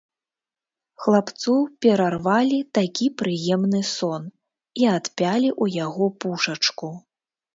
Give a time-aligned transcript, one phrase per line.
[1.01, 1.53] Хлапцу
[1.85, 4.23] перарвалі такі прыемны сон
[4.85, 6.89] і адпялі ў яго пушачку.